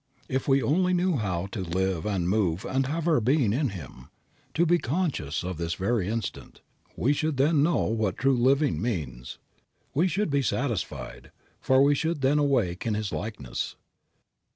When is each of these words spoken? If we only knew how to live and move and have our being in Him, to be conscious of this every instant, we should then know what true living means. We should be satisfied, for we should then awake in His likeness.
If 0.27 0.47
we 0.47 0.63
only 0.63 0.95
knew 0.95 1.17
how 1.17 1.45
to 1.51 1.59
live 1.61 2.07
and 2.07 2.27
move 2.27 2.65
and 2.65 2.87
have 2.87 3.07
our 3.07 3.21
being 3.21 3.53
in 3.53 3.69
Him, 3.69 4.09
to 4.55 4.65
be 4.65 4.79
conscious 4.79 5.43
of 5.43 5.57
this 5.57 5.79
every 5.79 6.07
instant, 6.07 6.61
we 6.97 7.13
should 7.13 7.37
then 7.37 7.61
know 7.61 7.83
what 7.83 8.17
true 8.17 8.35
living 8.35 8.81
means. 8.81 9.37
We 9.93 10.07
should 10.07 10.31
be 10.31 10.41
satisfied, 10.41 11.29
for 11.59 11.83
we 11.83 11.93
should 11.93 12.21
then 12.21 12.39
awake 12.39 12.87
in 12.87 12.95
His 12.95 13.11
likeness. 13.11 13.75